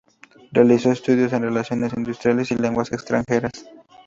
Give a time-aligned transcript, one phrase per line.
[0.51, 3.51] Realizó estudios en Relaciones Industriales y Lenguas Extranjeras.